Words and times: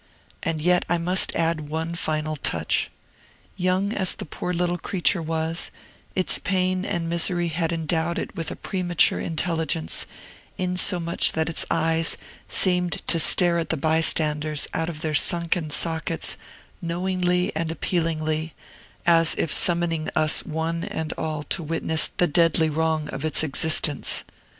And 0.41 0.59
yet 0.63 0.83
I 0.89 0.97
must 0.97 1.35
add 1.35 1.69
one 1.69 1.93
final 1.93 2.35
touch. 2.35 2.89
Young 3.55 3.93
as 3.93 4.15
the 4.15 4.25
poor 4.25 4.51
little 4.51 4.79
creature 4.79 5.21
was, 5.21 5.69
its 6.15 6.39
pain 6.39 6.85
and 6.85 7.07
misery 7.07 7.49
had 7.49 7.71
endowed 7.71 8.17
it 8.17 8.35
with 8.35 8.49
a 8.49 8.55
premature 8.55 9.19
intelligence, 9.19 10.07
insomuch 10.57 11.33
that 11.33 11.49
its 11.49 11.67
eyes 11.69 12.17
seemed 12.49 12.93
to 13.09 13.19
stare 13.19 13.59
at 13.59 13.69
the 13.69 13.77
bystanders 13.77 14.67
out 14.73 14.89
of 14.89 15.01
their 15.01 15.13
sunken 15.13 15.69
sockets 15.69 16.35
knowingly 16.81 17.55
and 17.55 17.69
appealingly, 17.69 18.55
as 19.05 19.35
if 19.37 19.53
summoning 19.53 20.09
us 20.15 20.43
one 20.43 20.83
and 20.83 21.13
all 21.13 21.43
to 21.43 21.61
witness 21.61 22.09
the 22.17 22.25
deadly 22.25 22.71
wrong 22.71 23.07
of 23.09 23.23
its 23.23 23.43
existence. 23.43 24.23